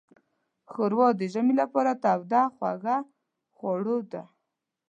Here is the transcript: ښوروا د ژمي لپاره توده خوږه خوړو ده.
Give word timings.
ښوروا 0.71 1.07
د 1.19 1.21
ژمي 1.33 1.53
لپاره 1.61 1.91
توده 2.03 2.41
خوږه 2.55 2.97
خوړو 3.55 3.97
ده. 4.11 4.23